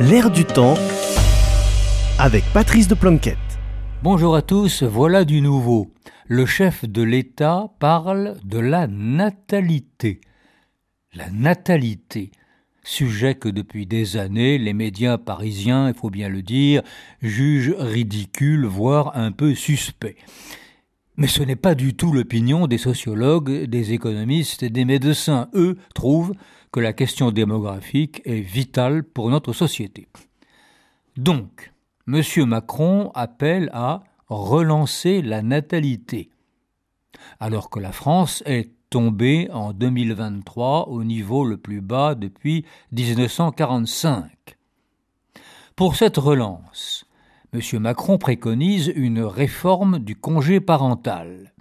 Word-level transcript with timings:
L'air 0.00 0.28
du 0.28 0.44
temps 0.44 0.74
avec 2.18 2.42
Patrice 2.52 2.88
de 2.88 2.96
Planquette. 2.96 3.38
Bonjour 4.02 4.34
à 4.34 4.42
tous, 4.42 4.82
voilà 4.82 5.24
du 5.24 5.40
nouveau. 5.40 5.94
Le 6.26 6.46
chef 6.46 6.84
de 6.84 7.00
l'État 7.00 7.68
parle 7.78 8.36
de 8.42 8.58
la 8.58 8.88
natalité. 8.88 10.20
La 11.12 11.30
natalité, 11.30 12.32
sujet 12.82 13.36
que 13.36 13.48
depuis 13.48 13.86
des 13.86 14.16
années 14.16 14.58
les 14.58 14.72
médias 14.72 15.16
parisiens, 15.16 15.86
il 15.90 15.94
faut 15.94 16.10
bien 16.10 16.28
le 16.28 16.42
dire, 16.42 16.82
jugent 17.22 17.76
ridicule, 17.78 18.66
voire 18.66 19.16
un 19.16 19.30
peu 19.30 19.54
suspect. 19.54 20.16
Mais 21.16 21.28
ce 21.28 21.42
n'est 21.42 21.56
pas 21.56 21.74
du 21.74 21.94
tout 21.94 22.12
l'opinion 22.12 22.66
des 22.66 22.78
sociologues, 22.78 23.64
des 23.64 23.92
économistes 23.92 24.62
et 24.62 24.70
des 24.70 24.84
médecins. 24.84 25.48
Eux 25.54 25.76
trouvent 25.94 26.34
que 26.72 26.80
la 26.80 26.92
question 26.92 27.30
démographique 27.30 28.20
est 28.24 28.40
vitale 28.40 29.04
pour 29.04 29.30
notre 29.30 29.52
société. 29.52 30.08
Donc, 31.16 31.72
M. 32.08 32.22
Macron 32.46 33.12
appelle 33.14 33.70
à 33.72 34.02
relancer 34.28 35.22
la 35.22 35.42
natalité, 35.42 36.30
alors 37.38 37.70
que 37.70 37.78
la 37.78 37.92
France 37.92 38.42
est 38.46 38.70
tombée 38.90 39.48
en 39.52 39.72
2023 39.72 40.88
au 40.88 41.04
niveau 41.04 41.44
le 41.44 41.56
plus 41.56 41.80
bas 41.80 42.14
depuis 42.14 42.64
1945. 42.92 44.30
Pour 45.76 45.96
cette 45.96 46.16
relance, 46.16 47.03
M. 47.54 47.60
Macron 47.78 48.18
préconise 48.18 48.92
une 48.96 49.20
réforme 49.20 50.00
du 50.00 50.16
congé 50.16 50.58
parental. 50.58 51.54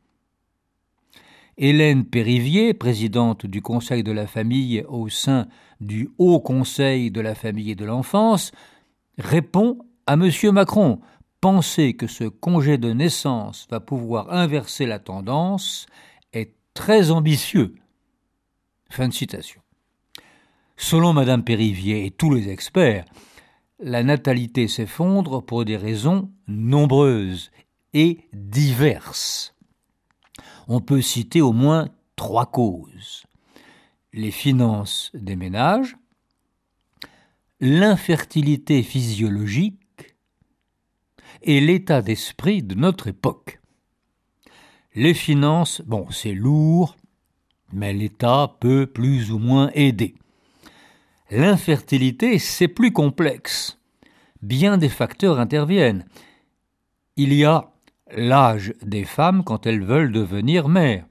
Hélène 1.57 2.03
Périvier, 2.03 2.73
présidente 2.73 3.45
du 3.45 3.61
Conseil 3.61 4.01
de 4.01 4.11
la 4.11 4.25
famille 4.25 4.83
au 4.89 5.07
sein 5.09 5.47
du 5.81 6.09
Haut 6.17 6.39
Conseil 6.39 7.11
de 7.11 7.21
la 7.21 7.35
famille 7.35 7.69
et 7.69 7.75
de 7.75 7.85
l'enfance, 7.85 8.51
répond 9.19 9.77
à 10.07 10.13
M. 10.13 10.31
Macron 10.51 10.99
Penser 11.41 11.93
que 11.93 12.07
ce 12.07 12.23
congé 12.23 12.79
de 12.79 12.91
naissance 12.91 13.67
va 13.69 13.79
pouvoir 13.79 14.33
inverser 14.33 14.87
la 14.87 14.97
tendance 14.97 15.85
est 16.31 16.55
très 16.73 17.11
ambitieux. 17.11 17.75
Fin 18.89 19.09
de 19.09 19.13
citation. 19.13 19.61
Selon 20.75 21.13
Mme 21.13 21.43
Périvier 21.43 22.07
et 22.07 22.11
tous 22.11 22.33
les 22.33 22.49
experts, 22.49 23.05
la 23.83 24.03
natalité 24.03 24.67
s'effondre 24.67 25.43
pour 25.43 25.65
des 25.65 25.77
raisons 25.77 26.31
nombreuses 26.47 27.51
et 27.93 28.19
diverses 28.33 29.53
on 30.67 30.79
peut 30.79 31.01
citer 31.01 31.41
au 31.41 31.51
moins 31.51 31.89
trois 32.15 32.45
causes. 32.45 33.23
Les 34.13 34.31
finances 34.31 35.11
des 35.13 35.35
ménages, 35.35 35.95
l'infertilité 37.59 38.83
physiologique 38.83 39.79
et 41.41 41.59
l'état 41.59 42.01
d'esprit 42.01 42.63
de 42.63 42.75
notre 42.75 43.07
époque. 43.07 43.59
Les 44.95 45.13
finances, 45.13 45.81
bon, 45.81 46.09
c'est 46.11 46.33
lourd, 46.33 46.95
mais 47.71 47.93
l'État 47.93 48.55
peut 48.59 48.85
plus 48.85 49.31
ou 49.31 49.39
moins 49.39 49.71
aider. 49.73 50.15
L'infertilité, 51.31 52.39
c'est 52.39 52.67
plus 52.67 52.91
complexe. 52.91 53.79
Bien 54.41 54.77
des 54.77 54.89
facteurs 54.89 55.39
interviennent. 55.39 56.05
Il 57.15 57.33
y 57.33 57.45
a 57.45 57.71
l'âge 58.11 58.73
des 58.81 59.05
femmes 59.05 59.43
quand 59.43 59.65
elles 59.65 59.83
veulent 59.83 60.11
devenir 60.11 60.67
mères. 60.67 61.05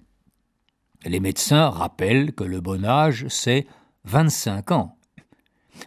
Les 1.04 1.20
médecins 1.20 1.68
rappellent 1.68 2.32
que 2.32 2.44
le 2.44 2.60
bon 2.60 2.84
âge, 2.84 3.26
c'est 3.28 3.66
25 4.04 4.70
ans. 4.72 4.96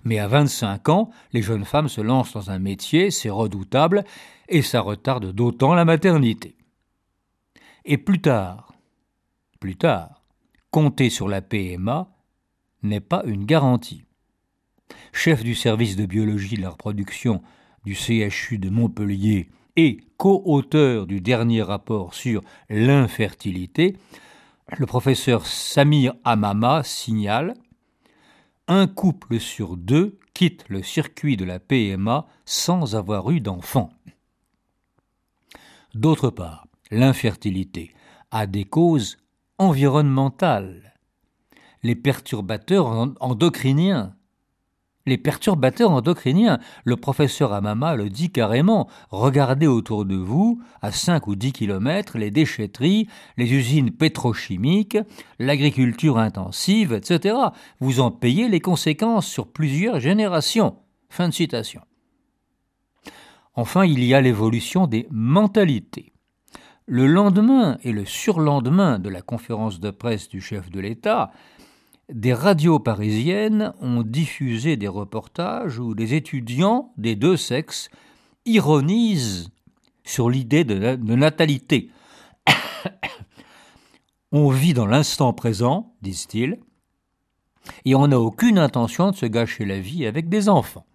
Mais 0.04 0.20
à 0.20 0.28
25 0.28 0.90
ans, 0.90 1.10
les 1.32 1.42
jeunes 1.42 1.66
femmes 1.66 1.88
se 1.88 2.02
lancent 2.02 2.34
dans 2.34 2.52
un 2.52 2.60
métier, 2.60 3.12
c'est 3.12 3.30
redoutable, 3.30 4.04
et 4.50 4.62
ça 4.62 4.82
retarde 4.82 5.32
d'autant 5.32 5.74
la 5.74 5.86
maternité. 5.86 6.56
Et 7.86 7.98
plus 7.98 8.20
tard, 8.20 8.74
plus 9.60 9.76
tard, 9.76 10.24
compter 10.72 11.10
sur 11.10 11.28
la 11.28 11.42
PMA 11.42 12.10
n'est 12.84 13.00
pas 13.00 13.24
une 13.26 13.46
garantie. 13.46 14.05
Chef 15.14 15.44
du 15.44 15.56
service 15.56 15.96
de 15.96 16.06
biologie 16.06 16.58
de 16.58 16.62
la 16.62 16.70
reproduction 16.70 17.42
du 17.86 17.96
CHU 17.96 18.58
de 18.58 18.70
Montpellier 18.70 19.50
et 19.76 19.98
co-auteur 20.18 21.08
du 21.08 21.22
dernier 21.22 21.62
rapport 21.62 22.14
sur 22.14 22.42
l'infertilité, 22.70 23.98
le 24.78 24.86
professeur 24.86 25.46
Samir 25.46 26.14
Amama 26.24 26.84
signale 26.84 27.54
Un 28.68 28.88
couple 28.88 29.40
sur 29.40 29.78
deux 29.78 30.18
quitte 30.34 30.66
le 30.70 30.82
circuit 30.82 31.38
de 31.38 31.46
la 31.46 31.60
PMA 31.60 32.26
sans 32.46 32.96
avoir 32.96 33.30
eu 33.32 33.40
d'enfant. 33.40 33.92
D'autre 35.94 36.30
part, 36.30 36.68
l'infertilité 36.92 37.94
a 38.32 38.48
des 38.48 38.66
causes 38.66 39.18
environnementales. 39.58 40.94
Les 41.84 41.96
perturbateurs 41.96 42.88
endocriniens 43.20 44.15
les 45.06 45.18
perturbateurs 45.18 45.92
endocriniens. 45.92 46.60
Le 46.84 46.96
professeur 46.96 47.54
Amama 47.54 47.96
le 47.96 48.10
dit 48.10 48.32
carrément. 48.32 48.88
Regardez 49.10 49.68
autour 49.68 50.06
de 50.06 50.16
vous, 50.16 50.62
à 50.82 50.92
5 50.92 51.28
ou 51.28 51.36
10 51.36 51.54
kilomètres, 51.54 52.18
les 52.18 52.32
déchetteries, 52.32 53.08
les 53.38 53.54
usines 53.54 53.92
pétrochimiques, 53.92 54.98
l'agriculture 55.40 56.18
intensive, 56.18 56.94
etc. 56.94 57.36
Vous 57.80 58.00
en 58.00 58.12
payez 58.12 58.50
les 58.50 58.60
conséquences 58.60 59.28
sur 59.28 59.52
plusieurs 59.52 60.00
générations. 60.00 60.78
Fin 61.10 61.30
de 61.30 61.34
citation. 61.34 61.82
Enfin, 63.54 63.86
il 63.86 64.04
y 64.04 64.14
a 64.14 64.22
l'évolution 64.22 64.86
des 64.86 65.08
mentalités. 65.12 66.12
Le 66.88 67.08
lendemain 67.08 67.80
et 67.84 67.92
le 67.92 68.06
surlendemain 68.06 69.00
de 69.00 69.10
la 69.10 69.22
conférence 69.22 69.80
de 69.80 69.90
presse 69.90 70.30
du 70.30 70.40
chef 70.40 70.70
de 70.70 70.80
l'État, 70.80 71.32
des 72.10 72.34
radios 72.34 72.80
parisiennes 72.80 73.74
ont 73.82 74.04
diffusé 74.04 74.78
des 74.78 74.88
reportages 74.88 75.80
où 75.80 75.96
des 75.96 76.14
étudiants 76.14 76.94
des 76.98 77.16
deux 77.16 77.38
sexes 77.38 77.90
ironisent 78.46 79.50
sur 80.04 80.30
l'idée 80.30 80.64
de, 80.64 80.96
natalité. 81.16 81.90
on 84.32 84.50
vit 84.50 84.74
dans 84.74 84.86
l'instant 84.86 85.34
présent, 85.34 85.96
disent-ils, 86.02 86.60
et 87.86 87.96
on 87.96 88.08
n'a 88.08 88.20
aucune 88.20 88.60
intention 88.60 89.10
de 89.10 89.16
se 89.16 89.26
gâcher 89.26 89.66
la 89.66 89.80
vie 89.80 90.06
avec 90.06 90.30
des 90.30 90.48
enfants. 90.50 90.86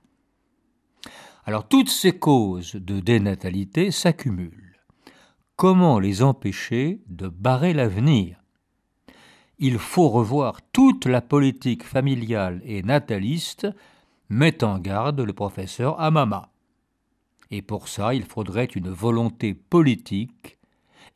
Alors 1.45 1.67
toutes 1.67 1.89
ces 1.89 2.17
causes 2.17 2.77
de 2.77 3.01
dénatalité 3.01 3.91
s'accumulent. 3.91 4.79
Comment 5.57 5.99
les 5.99 6.23
empêcher 6.23 7.03
de 7.09 7.27
barrer 7.27 7.75
l'avenir? 7.75 8.40
Il 9.61 9.79
faut 9.79 10.09
revoir 10.09 10.63
toute 10.73 11.05
la 11.05 11.21
politique 11.21 11.85
familiale 11.85 12.63
et 12.65 12.83
nataliste, 12.83 13.69
met 14.31 14.65
en 14.65 14.79
garde 14.79 15.21
le 15.21 15.35
professeur 15.35 16.01
Amama. 16.01 16.51
Et 17.51 17.61
pour 17.61 17.89
ça, 17.89 18.15
il 18.15 18.25
faudrait 18.25 18.65
une 18.65 18.89
volonté 18.89 19.53
politique 19.53 20.59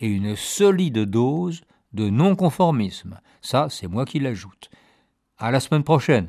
et 0.00 0.08
une 0.08 0.36
solide 0.36 0.98
dose 1.06 1.62
de 1.94 2.10
non-conformisme. 2.10 3.18
Ça, 3.40 3.68
c'est 3.70 3.86
moi 3.86 4.04
qui 4.04 4.18
l'ajoute. 4.18 4.70
À 5.38 5.50
la 5.50 5.60
semaine 5.60 5.84
prochaine. 5.84 6.28